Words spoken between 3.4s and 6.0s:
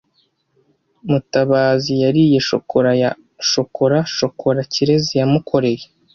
shokora shokora Kirezi yamukoreye.